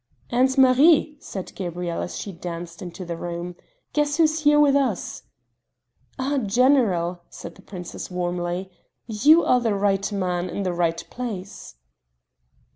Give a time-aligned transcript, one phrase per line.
[0.31, 3.55] "Aunt Marie," said Gabrielle as she danced into the room,
[3.93, 5.21] "guess who is here with us!"
[6.17, 8.71] "Ah, General!" said the princess warmly,
[9.05, 11.75] "you are the right man in the right place."